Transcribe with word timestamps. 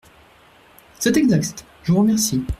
C’est 0.97 1.15
exact, 1.15 1.63
je 1.83 1.91
vous 1.91 1.99
remercie. 1.99 2.43